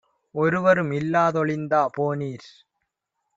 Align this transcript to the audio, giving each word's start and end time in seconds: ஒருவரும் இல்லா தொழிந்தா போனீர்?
ஒருவரும் 0.35 0.91
இல்லா 0.91 1.31
தொழிந்தா 1.31 1.81
போனீர்? 1.97 2.49